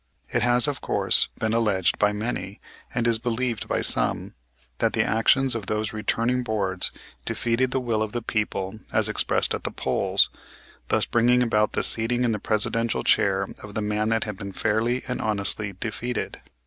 [0.31, 2.59] It has, of course, been alleged by many,
[2.91, 4.33] and it is believed by some,
[4.79, 6.89] that the actions of those Returning Boards
[7.23, 10.31] defeated the will of the people as expressed at the polls,
[10.87, 14.53] thus bringing about the seating in the Presidential chair of the man that had been
[14.53, 16.41] fairly and honestly defeated.